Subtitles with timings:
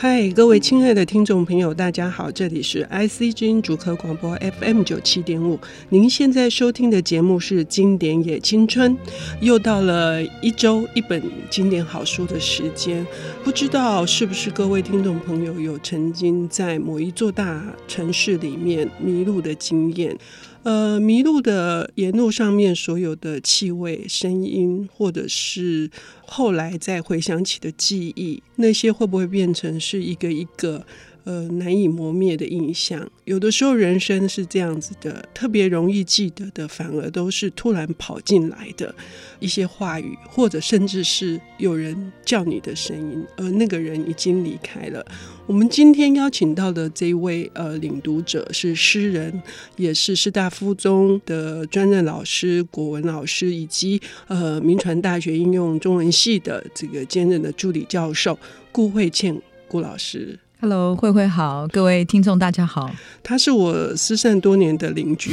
[0.00, 5.58] 嗨，各位亲爱的听众朋友，大家好，这里是 IC 之音竹科广播 FM 九七点五。
[5.88, 8.96] 您现在收听的节目是《经典也青春》，
[9.40, 11.20] 又到了一周一本
[11.50, 13.04] 经典好书的时间。
[13.42, 20.16] 不知道是不是各位听众朋友有曾经在某一座大城市里面迷路的经验？
[20.64, 25.90] 呃，迷路的沿路上面所有的气味、声音，或者是
[26.26, 30.84] 后来再回想起的记忆，那些会不会变成是一个一个
[31.28, 33.06] 呃难以磨灭的印象？
[33.26, 38.94] 有的时候人生是这样子的，特别容易记得的，反而都是突然跑进来的
[39.38, 45.04] 一些话语，或者甚至是有人叫你的声音，而那个人已经离开了。
[45.46, 49.42] 我们今天邀请到的这一位呃领读者是诗人，
[49.76, 58.38] 也是师大附中的专任老师、国文老师，以及呃铭传大学应用中文系的这个兼任的助理教授
[58.72, 59.38] 顾慧倩
[59.68, 60.38] 顾老师。
[60.60, 62.90] Hello，慧慧好，各位听众大家好。
[63.22, 65.30] 他是我失散多年的邻居，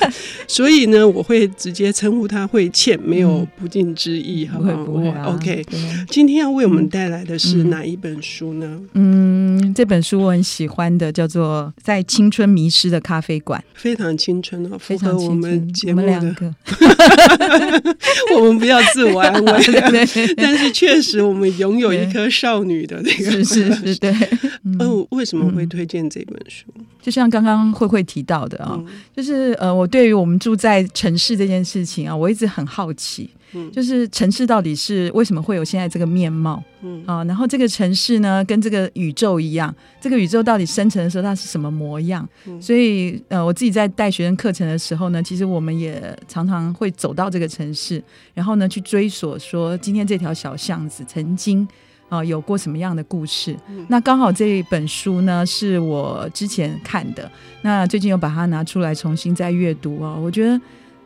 [0.46, 4.84] 所以呢，我会直接称呼他慧倩，没有不敬之意，嗯、好不好？
[4.84, 5.24] 不会，不会、啊。
[5.34, 5.64] OK，
[6.10, 8.78] 今天要为我们带来的是哪一本书呢？
[8.92, 9.45] 嗯，
[9.76, 16.06] 这本书我很喜欢的，叫做《在青春迷失的咖啡馆》，非常青春哦，非常我们节目的。
[16.06, 16.54] 两个，
[18.38, 19.52] 我们不要自我安慰，
[20.34, 24.10] 但是确实我们拥有一颗少女的那个，是是是，对。
[24.64, 26.64] 嗯、呃，为什么会推荐这本书？
[27.06, 42.28] 就像刚刚慧慧提到的啊、哦，嗯、就是呃，我对于我们住在城市这件事情啊，我一直很好奇，嗯，就是城市到底是为什么会有现在这个面貌，嗯啊，然后这个城市呢，跟这个宇宙一样，这个宇宙到底生成的时候它是什么模样？
[42.46, 48.02] 嗯、所以呃，我自己在带学生课程的时候呢，其实我们也常常会走到这个城市，
[48.34, 51.68] 然后呢去追索说，今天这条小巷子曾经。
[52.08, 53.56] 啊，有过什么样的故事？
[53.68, 57.30] 嗯、那刚好这一本书呢，是我之前看的，
[57.62, 60.18] 那最近又把它拿出来重新再阅读哦。
[60.22, 60.60] 我觉得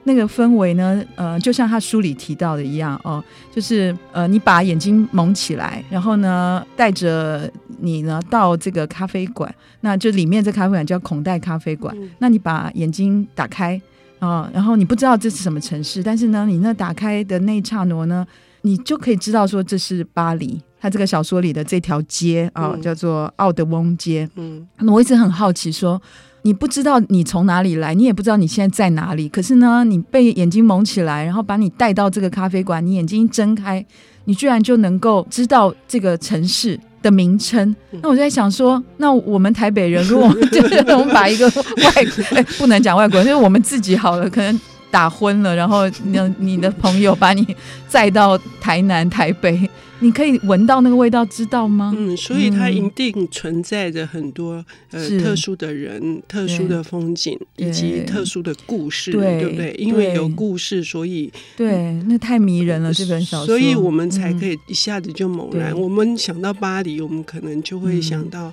[0.05, 3.23] 那个氛围呢，呃，就像他书里提到的一样哦，
[3.55, 7.51] 就是呃，你把眼睛蒙起来，然后呢，带着
[7.81, 11.95] 你呢到这个咖啡馆，那就里面这咖啡馆叫孔代咖啡馆。
[11.99, 13.81] 嗯、那你把眼睛打开
[14.19, 18.27] 啊、呃，然后你不知道这是什么城市，但是呢，你那打开的那一刹那呢，
[18.63, 20.61] 你就可以知道说这是巴黎。
[20.81, 24.27] 他这个小说里的这条街啊，叫做奥德翁街。
[24.37, 26.01] 嗯，那我一直很好奇，说
[26.43, 29.29] 你不知道你从哪里来，你也不知道你现在在哪里。
[29.29, 33.85] 可是呢，你被眼睛蒙起来，然后把你带到这个咖啡馆，你眼睛一睁开，
[34.25, 37.77] 你居然就能够知道这个城市的名称。
[38.01, 41.93] 那我就在想说，那我们台北人，如果 就是我们把一个外
[42.31, 44.59] 哎不能讲外国人，就是我们自己好了，可能
[44.91, 47.47] 打昏了，然后你你的朋友把你
[47.87, 49.69] 载到台南、台北。
[50.03, 51.95] 你可以闻到那个味道，知道吗？
[51.97, 59.75] 嗯，所以它一定存在着很多、嗯、呃特殊的人、特殊的风景以及特殊的故事，对，对不对？
[59.79, 62.93] 因为有故事，所以对，那太迷人了。
[62.93, 65.73] 这本小说，所以我们才可以一下子就猛然。
[65.73, 68.53] 嗯、我们想到巴黎，我们可能就会想到，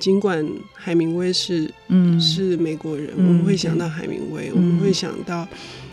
[0.00, 0.44] 尽管
[0.74, 5.46] 海明威是嗯是美国人，嗯、我们会想到海明威，嗯、我们会想到。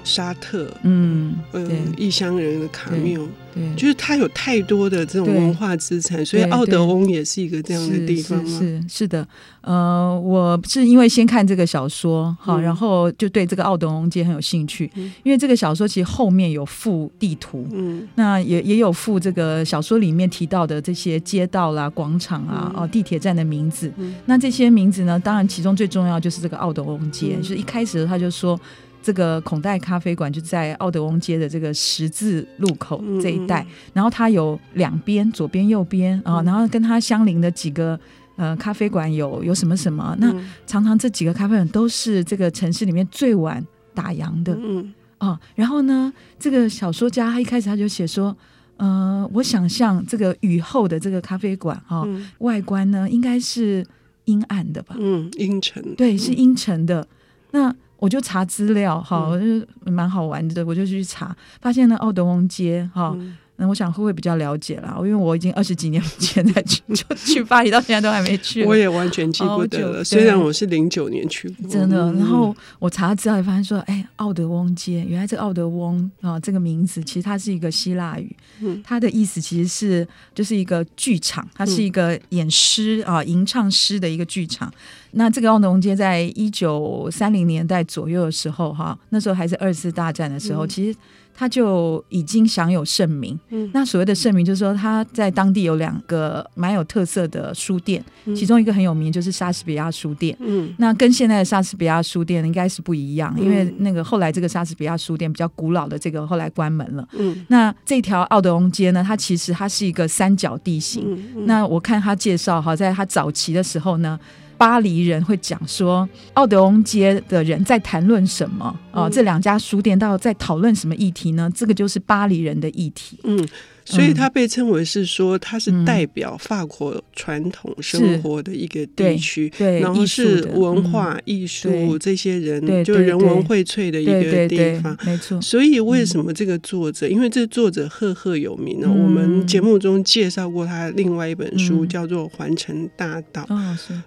[0.05, 1.67] 沙特，嗯，呃，
[1.97, 8.59] 异乡人的卡缪，对，就是他有太多的这种文化资产，所以奥德翁也是一个这样的地方吗？
[8.59, 9.27] 是是，是的，
[9.61, 14.89] 呃，我是因为先看这个小说，好，然后就对这个奥德翁街很有兴趣，
[15.23, 23.91] 因为这个小说其实后面有附地图，嗯，那也也有附这个小说里面提到的这些街道啦、广场啊、哦地铁站的名字，
[24.25, 28.59] 那这些名字呢，当然其中最重要就是这个奥德翁街，就是一开始他就说。
[29.05, 37.99] 这个孔代咖啡馆就在奥德翁街的这个十字路口这一带，嗯、然后它有两边，左边右边啊，然后跟它相邻的几个
[38.35, 40.33] 呃咖啡馆有有什么什么，那
[40.66, 48.35] 常常这几个咖啡馆都是这个城市里面最晚打烊的，嗯啊，然后呢，这个小说家他一开始他就写说，
[48.78, 53.85] 呃，我想象这个雨后的这个咖啡馆啊，嗯、外观呢应该是
[54.23, 57.07] 阴暗的吧，嗯，阴沉，对，是阴沉的，
[57.52, 57.72] 那。
[57.97, 59.45] 我就查资料，哈，我就
[59.91, 63.13] 蛮好玩的，我就去查，发现呢，奥德翁街，哈。
[63.15, 64.96] 嗯那我想会不会比较了解啦？
[64.97, 68.66] 因为我已经二十几年前才去， 就去巴黎，到现在都还没去。
[68.66, 71.69] 我也完全记不得了，虽然我是零九年去过。
[71.69, 84.69] 真的，然后我查资料也发现说，哎，奥德翁街，原来这个奥德翁啊，这个名字其实它是一个希腊语，嗯，它的意思其实是就是一个剧场，它是一个演诗啊、吟唱诗的一个剧场。
[85.11, 90.97] 那这个奥德翁街在一九三零年代左右的时候，哈，那时候还是二次大战的时候，嗯、其实。
[91.35, 93.37] 他就已经享有盛名。
[93.49, 100.35] 嗯，那所谓的盛名，就是说他在当地有两个蛮有特色的书店，嗯、其中一个很有名，就是莎士比亚书店。
[100.40, 107.08] 嗯，那跟现在的莎士比亚书店应该是不一样，嗯、因为那个后来这个莎士比亚书店比较古老的这个后来关门了。
[107.14, 111.17] 嗯，那这条奥德翁街呢，它其实它是一个三角地形。
[111.46, 114.20] 那我看他介绍哈，在他早期的时候呢。
[114.57, 118.67] 巴黎人会讲说，奥德翁街的人在谈论什么？
[118.91, 121.52] 哦、呃，这两家书店到底在讨论什么议题呢？
[121.53, 123.19] 这个就是巴黎人的议题。
[123.23, 123.47] 嗯。
[123.85, 135.40] 所以它被称为是说，它是代表法国传统生活的一个地区，对，然后是文化艺术这些人就人文荟萃的一个地方，没错。
[135.40, 137.08] 所以为什么这个作者？
[137.08, 138.87] 因为这作者赫赫有名呢？
[138.91, 143.46] 我们节目中介绍过他另外一本书，叫做《环城大道》。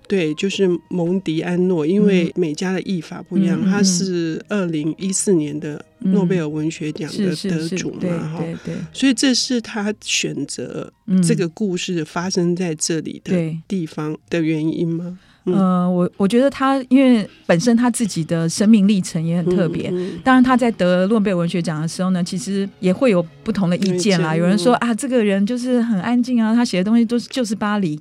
[0.08, 1.86] 对，就是蒙迪安诺。
[1.86, 5.84] 因为每家的译法不一样，他是二零一四年的。
[6.00, 8.44] 诺贝尔文学奖的得主嘛，哈，
[8.92, 10.92] 所以这是他选择
[11.26, 15.18] 这个故事发生在这里的地方的原因吗？
[15.44, 24.36] 嗯，呃、我我觉得他因为本身他自己的生命历程也很特别，嗯嗯、当然他在得诺贝尔文学奖的时候呢，其实也会有不同的意见啦。
[24.36, 27.98] 有人说啊，这个人就是很安静啊，他写的东西都是就是巴黎。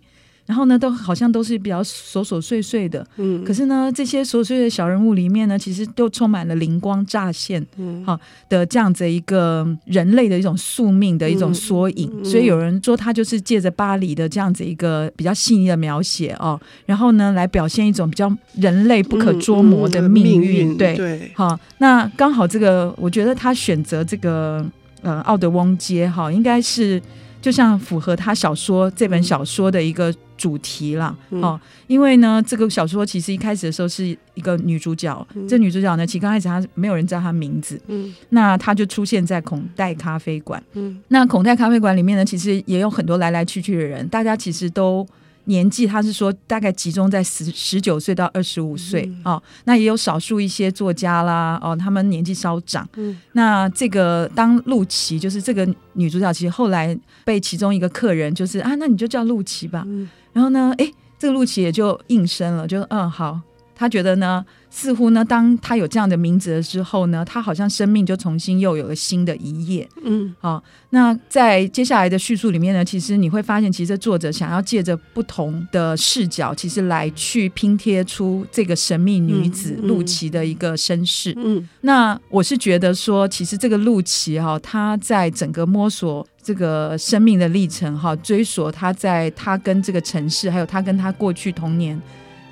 [0.47, 8.17] 然后呢，都好像都是比较琐琐碎碎的，嗯，可是呢，这些琐碎的小人物里面呢，其实都充满了灵光乍现，嗯，好
[8.47, 12.23] 的这样子一个人类的一种宿命的一种缩影。
[12.23, 24.65] 所以有人说他就是借着巴黎的这样子一个比较细腻的描写哦，然后呢，来表现一种比较人类不可捉摸的命运，嗯嗯、命运对对，好，那刚好这个，我觉得他选择这个
[25.01, 27.01] 呃奥德翁街哈，应该是
[27.41, 30.13] 就像符合他小说这本小说的一个。
[30.37, 45.03] 主题了哦，因为呢，这个小说其实一开始的时候是一个女主角，嗯、这女主角呢，其实刚开始她没有人知道她名字，嗯，那她就出现在孔代咖啡馆，嗯，那孔代咖啡馆里面呢，其实也有很多来来去去的人，大家其实都。
[45.47, 52.88] 年纪，他是说大概集中在十十九岁到二十五岁、嗯、哦，那也有少数一些作家啦哦，他们年纪稍长。
[52.95, 59.83] 嗯，那这个当陆琪就是这个女主角，其实后来被其中一个客人就是啊，那你就叫陆琪吧。
[59.88, 63.41] 嗯、然后呢，哎，这个陆琪也就应声了，就嗯好。
[63.79, 69.88] 他觉得呢，似乎呢，当他有这样的名字了之后呢，他好像生命就重新又有了新的一页。
[70.03, 81.31] 嗯，好、哦，那在接下来的叙述里面呢，其实你会发现，其实作者想要借着不同的视角，其实来去拼贴出这个神秘女子露琪的一个身世。
[81.38, 92.01] 嗯，嗯，那我是觉得说，其实这个露琪哈，她在整个摸索这个生命的历程哈，追索她在她跟这个城市，还有她跟她过去童年。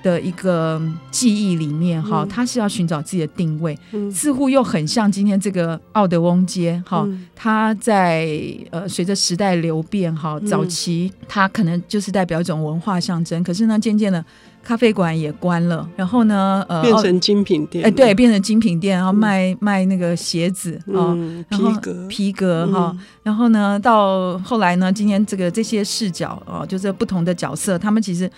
[0.05, 0.79] 的一个
[1.09, 8.29] 记忆里面哈，他是要寻找自己的定位，嗯、似乎又很像今天这个奥德翁街哈，他、嗯、在
[8.69, 14.23] 呃随着时代流变哈，早期他可能就是代表一种文化象征，可是呢，渐渐的
[14.63, 22.07] 咖啡馆也关了，然后呢，呃，变成精品店，哎，对，变成精品店，然后卖、嗯、卖那个鞋子啊，嗯、然后皮革。
[22.07, 28.29] 皮革哈，嗯、然后呢，到后来呢，今天这个这些视角啊，就是不同的角色，他们其实。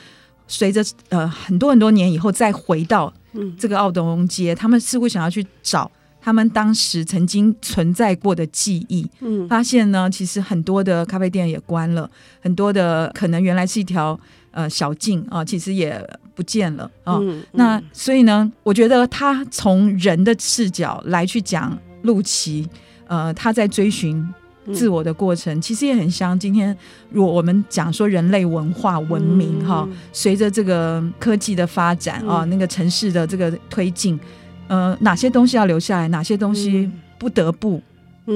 [0.48, 3.14] 随着呃很多很多年以后再回到
[3.58, 5.92] 这个奥德翁街，嗯、他们似乎想要去找
[6.22, 9.08] 他们当时曾经存在过的记忆。
[9.20, 12.10] 嗯，发现呢，其实很多的咖啡店也关了，
[12.42, 14.20] 很多的可能原来是一条
[14.52, 16.02] 呃小径啊，其实也
[16.34, 17.18] 不见了啊。
[17.22, 22.68] 嗯嗯、那所以呢，我觉得他从人的视角来去讲陆琪，
[23.08, 24.26] 呃，他在追寻。
[24.74, 26.76] 自我的过程其实也很像今天，
[27.10, 34.20] 如果我们讲说人类文化文明哈，随着这个科技的发展啊，那个城市的这个推进，
[34.68, 37.82] 呃，哪些东西要留下来，哪些东西不得不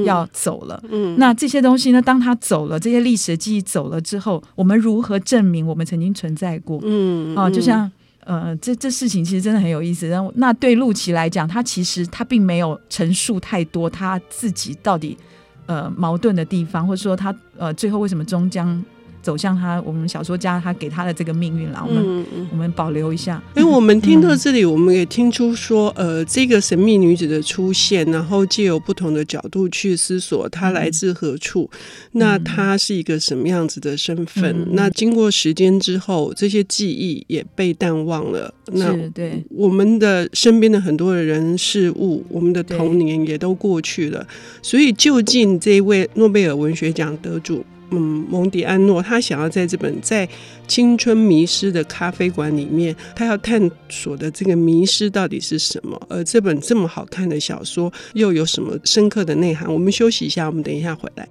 [0.05, 0.81] 要走了？
[0.89, 6.79] 嗯，那这些东西呢，当他走了，这些历史的记忆走了之后，我们如何证明我们曾经存在过？
[6.83, 7.91] 嗯，啊，就像
[8.23, 10.07] 呃，这这事情其实真的很有意思。
[10.07, 15.17] 然后，那对陆琪来讲，他其实他并没有陈述太多他自己到底。
[15.65, 18.83] 呃，矛盾的地方，或者说他呃，最后为什么终将
[19.21, 19.81] 走向他？
[19.81, 23.41] 我们小说家他给他的这个命运了，我们、我们保留一下。
[23.55, 31.79] 因为我们听到这里，我们也听出说，嗯、呃，这个神秘女子的出现，然后借由不同的角度去思索她来自何处，嗯、
[32.13, 34.51] 那她是一个什么样子的身份？
[34.51, 38.53] 嗯、那经过时间之后，这些记忆也被淡忘了。
[38.73, 44.25] 那对我们的身边的很多的人事物，我们的童年也都过去了。
[44.61, 50.27] 所以，就近这一位诺贝尔文学奖得主嗯，蒙迪安诺他想要在这本在
[50.67, 56.01] 青春迷失的咖啡馆里面，他要探索的这个迷失到底是什么？
[56.09, 59.71] 而这本这么好看的小说又有什么深刻的内涵？
[59.71, 61.27] 我们休息一下，我们等一下回来。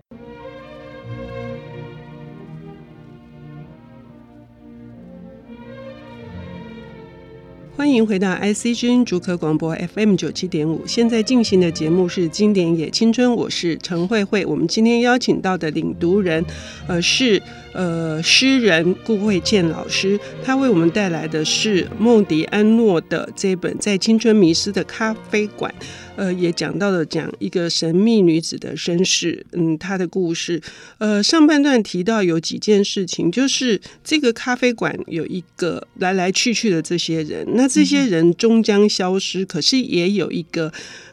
[7.80, 14.44] 欢迎回到 IC 之音竹科广播 FM 九七点五，现在进行的节目是《经典也青春》，我是陈慧慧。
[14.44, 16.44] 我们今天邀请到的领读人，
[16.86, 25.72] 呃，是呃诗人顾慧倩老师，他为我们带来的是孟迪安诺的这本《在青春迷失的咖啡馆》。
[26.16, 30.60] 呃，也讲到了讲一个神秘女子的身世，嗯，她的故事。
[30.98, 40.70] 呃，上半段提到有几件事情，就是这个咖啡馆有一个来来去去的这些人，那这些人终将消失，可是也有一个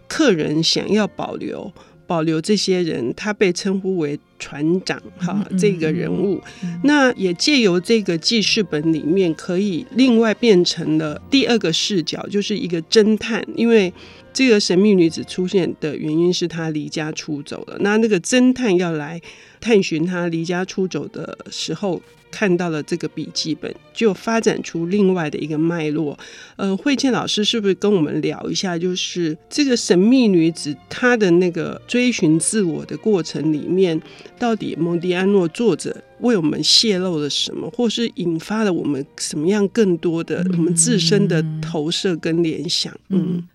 [0.09, 1.71] 客人想要保留。
[2.07, 6.41] 保留这些人，他被称呼为船长哈，这个人物，
[6.83, 13.93] 那也借由这个记事本里面，可以另外变成了第二个视角，就是一个侦探，因为
[14.37, 19.19] 这个神秘女子出现的原因是她离家出走了，那那个侦探要来
[19.59, 21.99] 探寻她离家出走的时候。
[22.29, 26.15] 看到了这个笔记本，就发展出另外的一个脉络。
[26.57, 33.99] 呃，慧倩老师是不是跟我们聊一下，就是这个神秘女子她的那个追寻自我的过程里面，
[34.37, 42.93] 到底蒙迪安诺作者为我们泄露了什么，或是引发了我们什么样更多的我们自身的投射跟联想？
[43.07, 43.47] 嗯。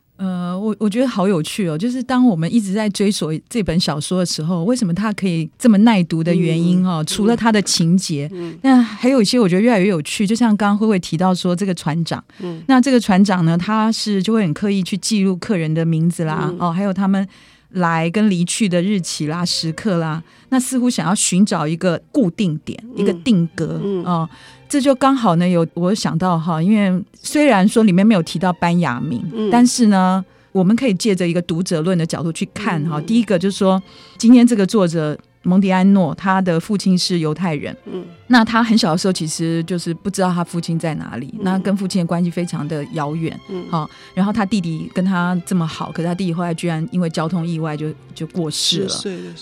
[0.63, 8.31] 我我觉得好有趣哦，就是当我们一直在追索这本小说的时候，为什么它可以这么耐读的原因哦，除了它的情节，
[8.63, 10.27] 那还有一些我觉得越来越有趣。
[10.27, 12.23] 就像刚刚慧慧提到说，这个船长，
[12.67, 17.27] 那这个船长呢，他是就会很刻意去记录客人的名字啦，哦，还有他们
[17.71, 24.29] 来跟离去的日期啦、时刻啦，那似乎想要寻找一个固定点，一个定格哦。
[24.69, 33.01] 这就刚好呢，有我想到哈，因为虽然说里面没有提到班雅明，嗯、但是呢，我们可以借着一个读者论的角度去看哈。
[33.01, 33.83] 嗯、第一个就是说，
[34.17, 35.19] 今天这个作者。
[35.45, 37.77] 蒙迪安诺，他的父亲是犹太人。
[37.87, 43.39] 嗯，那他很小的时候其实就是不知道他父亲在哪里，嗯、那跟父亲的关系非常的遥远。
[43.49, 48.95] 嗯，好，然后他弟弟跟他这么好，可是他弟弟后来居然因为交通意外就就过世了。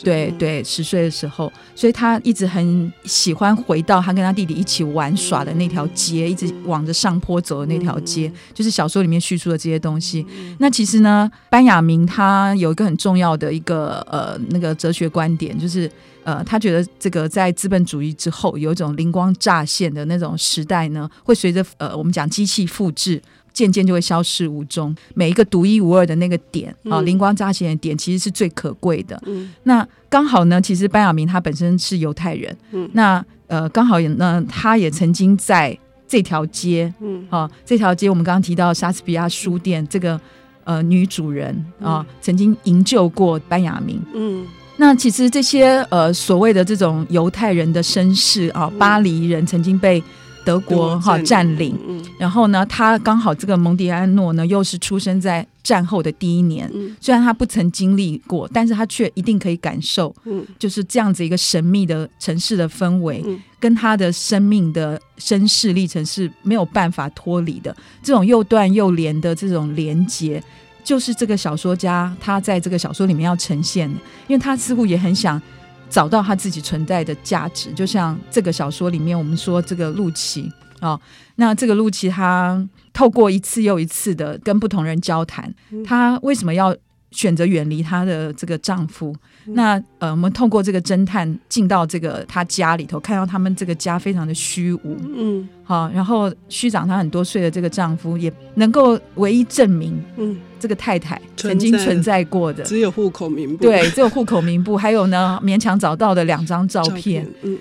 [0.02, 10.26] 对对，十岁的时候，所以他一直很喜欢回到他跟他弟弟一起玩耍的那条街，嗯、一直往着上坡走的那条街，嗯、就是小说里面叙述的这些东西。
[10.36, 15.88] 嗯、那其实呢，班雅明他有一个很重要的一个呃那个哲学观点，就是。
[16.22, 23.20] 呃，他觉得这个在资本主义之后，有一种灵光乍现的那种时代呢，会随着呃我们讲机器复制，
[23.52, 24.94] 渐渐就会消失无踪。
[25.14, 29.20] 每一个独一无二的那个点啊，灵光乍现的点，其实是最可贵的。
[29.26, 40.20] 嗯，那刚好呢，其实班雅明他本身是犹太人，嗯，那呃刚好也呢，他也曾经在这条街，嗯，啊，这条街我们刚刚提到莎士比亚书店这个
[40.64, 44.46] 呃女主人啊，曾经营救过班雅明，嗯。
[44.80, 50.02] 那其实这些呃所谓的这种犹太人的身世啊，巴黎人曾经被
[50.42, 51.76] 德国哈占领，
[52.18, 56.66] 然后呢，他刚好这个蒙迪安诺呢又是出生在战后的第一年，
[56.98, 60.14] 虽然他不曾经历过，但是他却一定可以感受，
[60.58, 63.22] 就是这样子一个神秘的城市的氛围，
[63.60, 70.42] 跟他的生命的身世历程是没有办法脱离的，这种又断又连的这种连接。
[70.82, 75.40] 就是这个小说家，他在这个小说里面要呈现的，因为他似乎也很想
[75.88, 77.72] 找到他自己存在的价值。
[77.72, 80.98] 就像这个小说里面，我们说这个陆琪啊，
[81.36, 85.52] 那这个陆琪他透过一次又一次的跟不同人交谈，
[85.84, 86.74] 他为什么要
[87.10, 89.14] 选择远离她的这个丈夫？
[89.46, 107.58] 那呃，我们透过这个侦探进到这个她家里头，看到他们这个家非常的虚无，嗯，好，然后虚长她很多岁的这个丈夫也能够唯一证明，嗯，这个太太曾经存在过的，只有户口名簿，对，只有户口名簿，还有呢，勉强找到的两张照片，照片，嗯，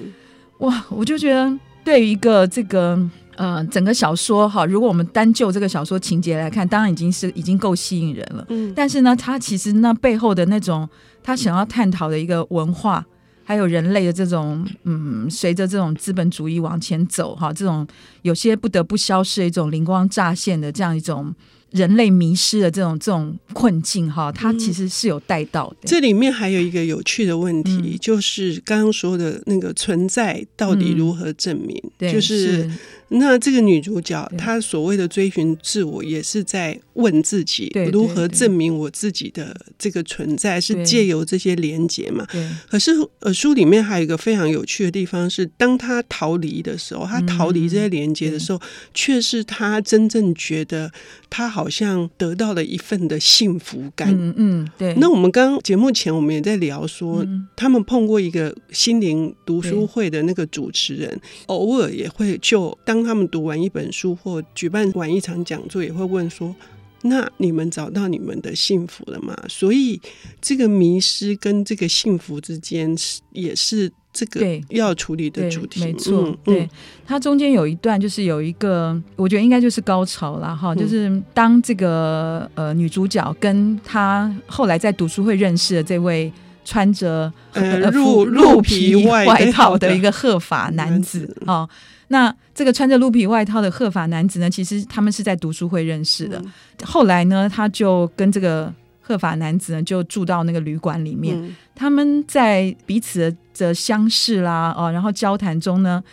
[0.59, 1.51] 哇，我就觉得
[1.83, 2.99] 对于一个这个。
[3.39, 8.45] 呃，整个小说哈，如果我们单就这个小说情节来看，当然已经是已经够吸引人了。
[8.49, 10.87] 嗯，但是呢，它其实那背后的那种
[11.23, 13.05] 他想要探讨的一个文化，
[13.45, 17.87] 还有人类的这种嗯，随着这种资本主义往前走哈，这种
[18.23, 21.33] 有些不得不消失的一种灵光乍现的这样一种
[21.71, 25.87] 人类迷失的这种这种困境哈，它其实是有带到的。
[25.87, 31.81] 这里面还有一个有趣的问题，嗯、就是刚刚说的那个存在到底如何证明？
[31.99, 32.69] 嗯、就是。
[33.09, 42.27] 是那这个女主角，她所谓的追寻自我，也是在问自己如何证明我自己的这个存在，是借由这些连结嘛？
[42.69, 48.61] 可是呃，书里面还有一个非常有趣的地方是，当她逃离的时候，她逃离这些连结的时候，
[48.93, 50.91] 却是她真正觉得
[51.31, 54.13] 她好像得到了一份的幸福感。
[54.13, 54.93] 嗯嗯，对。
[54.99, 57.25] 那我们刚刚节目前我们也在聊说，
[57.55, 62.98] 他们碰过一个心灵读书会的那个主持人，偶尔也会就当。
[62.99, 66.53] 当他们读完一本书或举办完一场讲座，也会问说
[67.03, 69.99] ：“那你们找到你们的幸福了吗？”所以，
[70.41, 75.79] 这个迷失跟这个幸福之间，是也是这个要处理的主题。
[75.79, 76.69] 没错，嗯、对，
[77.05, 80.75] 它中间有一段，就是有一个，我觉得应该就是高潮了哈。
[80.75, 86.29] 就是当这个呃女主角跟她后来在读书会认识的这位
[86.65, 91.69] 穿着呃鹿鹿皮外套的一个鹤发男子啊。
[92.09, 96.37] 那这个穿着鹿皮外套的鹤发男子呢，其实他们是在读书会认识的。
[96.39, 96.51] 嗯、
[96.83, 101.35] 后来呢，他就跟这个鹤发男子呢，就住到那个旅馆里面。
[101.39, 106.03] 嗯、他们在彼此的相识啦，哦，然后交谈中呢，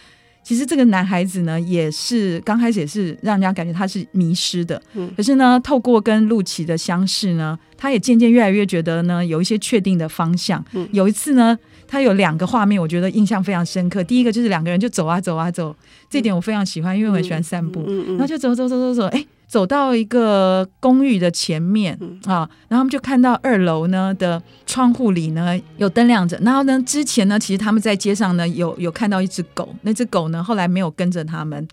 [0.47, 4.81] 其实这个男孩子呢，也是刚开始也是让人家感觉他是迷失的。
[4.95, 10.65] 嗯、可是呢，透过跟陆琪的相识呢，他也渐渐越来越觉得呢，有一些确定的方向。
[10.75, 11.59] 嗯、有一次呢。
[11.89, 14.03] 他有两个画面，我觉得印象非常深刻。
[14.03, 15.73] 第一个就是两个人就走啊走啊走，
[16.11, 17.81] 这点我非常喜欢，因为我很喜欢散步。
[18.09, 26.39] 然后就走走走走走，哎，走到一个公寓的前面、嗯、啊，然后他们就看到二楼呢的窗户里呢有灯亮着。
[26.43, 31.67] 然后呢，之前呢，其实他们在街上呢有有看到一只狗，那只狗呢后来没有跟着他们。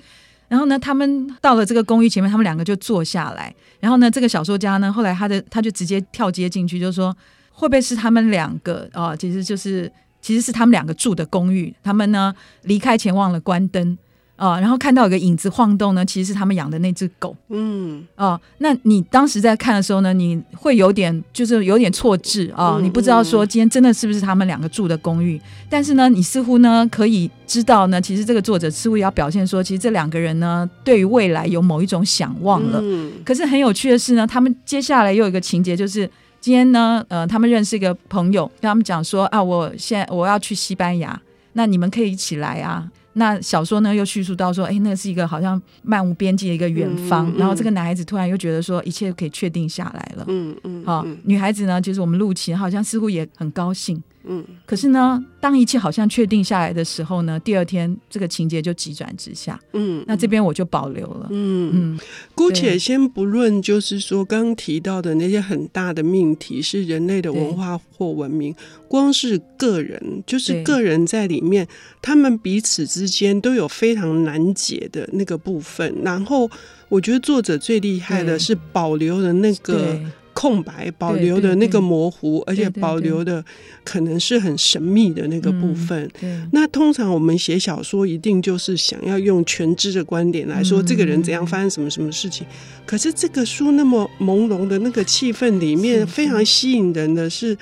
[0.47, 3.53] 然后呢，他们到了这个公寓前面，他们两个就坐下来。
[3.79, 7.15] 然后呢，这个小说家呢后来他的他就直接跳街进去，就说。
[7.55, 9.15] 会不会是他们两个啊、哦？
[9.15, 9.89] 其实就是，
[10.19, 11.71] 其实是他们两个住的公寓。
[11.83, 13.95] 他们呢离开前忘了关灯
[14.43, 17.33] 啊、哦，然后看到有个影子晃动呢，其实是他们养的那只狗。
[17.47, 25.39] 嗯，哦，那你当时在看的时候呢，你会有点就是有点错置啊，你不知道说今天真的是不是他们两个住的公寓。
[25.69, 32.79] 但是呢，你似乎呢可以知道呢，其实这个作者似乎要表现说，其实这两个人呢对于未来有某一种想望了。
[32.81, 36.09] 嗯、可是很有趣的是呢，他们接下来又有一个情节就是。
[36.43, 41.17] 今天呢，呃，他们认识一个朋友，跟他们讲说啊，我现在我要去西班牙，
[41.53, 42.85] 那你们可以一起来啊。
[43.13, 50.25] 那小说呢又叙述到说，哎，那是一个好像漫无边际的一个远方，嗯嗯、然后这个男孩子突然又觉得说，一切可以确定下来了。
[50.27, 54.01] 嗯嗯，好、嗯哦，女孩子呢，就是我们陆琪，好像似乎也很高兴。
[54.25, 59.59] 嗯，可是呢，当一切好像确定下来的时候呢，第二天这个情节就急转直下。
[59.73, 61.27] 嗯，那这边我就保留了。
[61.29, 61.99] 嗯嗯，
[62.33, 68.55] 姑且先不论，就是说刚刚提到的那些很大的命题是人类的文化或文明，
[68.87, 71.67] 光是个人，就是个人在里面，
[72.01, 75.93] 他们彼此之间都有非常难解的那个部分。
[76.03, 76.49] 然后，
[76.87, 79.99] 我觉得作者最厉害的是保留了那个。
[80.43, 83.41] 空白保留的那个模糊，而且保留的
[83.85, 86.09] 可能是很神秘的那个部分。
[86.21, 92.45] 嗯、那通常我们写小说一定就是想要用全知的观点来说，这个人怎样发生什么什么事情。
[92.45, 97.57] 嗯、可是这个书那么朦胧的那个气氛里面，非常吸引人的是，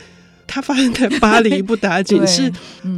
[0.47, 2.51] 它发生在巴黎不打紧，是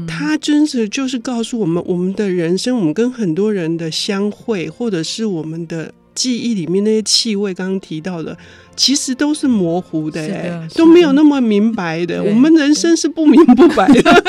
[0.08, 5.94] 它真是就是告诉我们，我们的人生，我们跟很多人的相会，或者是我们的。
[6.14, 8.38] 记忆里面那些气味，刚刚提到的，
[8.76, 12.24] 其实都是模糊的，的都没有那么明白的。
[12.24, 14.24] 我们人生是不明不白的。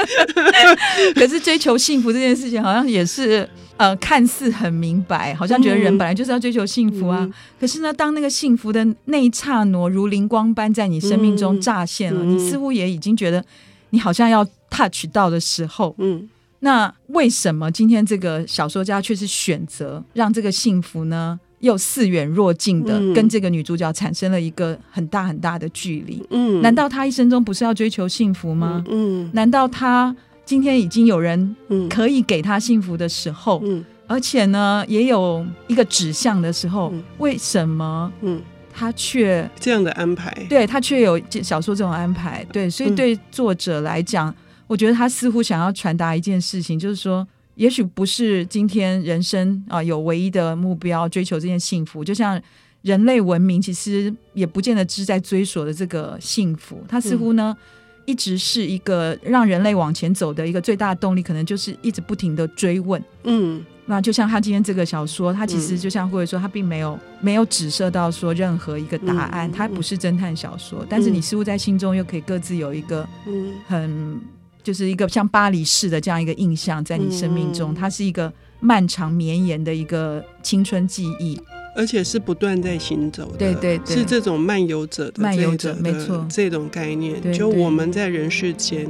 [1.14, 7.18] 可是追求幸福这件事情，好像也是呃，看似很明白，好像觉得人本来就是要追求幸福啊。
[7.22, 13.44] 嗯、可是呢，当那个幸福的那一刹那，如灵光般在你生命中乍现了，嗯、你似乎也已经觉得
[13.90, 16.28] 你好像要 touch 到的时候，嗯。
[16.60, 26.22] 那为什么今天这个小说家却是选择让这个幸福呢，又似远若近的跟这个女主角产生了一个很大很大的距离？
[26.30, 28.84] 嗯，难道他一生中不是要追求幸福吗？
[28.90, 31.56] 嗯，难道他今天已经有人
[31.88, 38.12] 可以给他幸福的时候，嗯，而且呢也有一个指向的时候，为什么？
[38.20, 38.38] 嗯，
[38.70, 40.30] 他却这样的安排？
[40.46, 42.44] 对，他却有小说这种安排？
[42.52, 44.34] 对，所以对作者来讲。
[44.70, 52.40] 我觉得他似乎想要传达一件事情，就是说，也许不是今天人生啊有唯一的目标追求这件幸福，就像
[52.82, 56.84] 人类文明其实也不见得是在追索的这个幸福。
[56.86, 57.62] 他似乎呢，嗯、
[58.06, 63.02] 一直是一个让人类往前走的一个最大的动力，可能就是一直不停的追问。
[63.24, 73.52] 嗯，那就像他今天这个小说，他其实就像或者说，他并没有没有指涉到说任何一个答案，他不是侦探小说，但是你似乎在心中又可以各自有一个嗯。
[73.66, 74.20] 很
[74.62, 81.40] 就是一个像巴黎式的这样一个印象，在你生命中，它是一个漫长绵延的一个青春记忆。
[81.76, 87.32] 而且是不断在行走的，对对对，是这种漫游者的漫游者，没错，这种概念。
[87.32, 88.84] 就我们在人世间，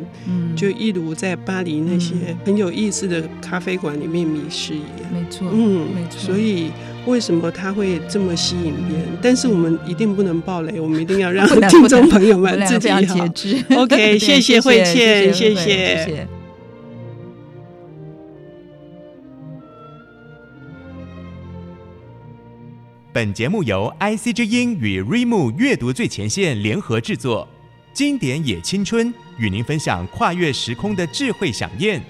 [0.57, 6.19] 就一如在巴黎那些很有意思的咖啡馆里面迷失一样，没错，嗯，没错。
[6.21, 6.71] 所以
[7.07, 9.07] 为什么它会这么吸引别人？
[9.23, 13.65] 但是我们一定不能爆雷，我们一定要让听众朋友们自己好节制。
[13.75, 16.27] OK，谢谢慧倩，谢谢。
[23.13, 27.49] 本节目由 IC 之音与瑞木阅读最前线联合制作，
[27.93, 32.01] 经典也青春与您分享跨越时空的智慧饗宴。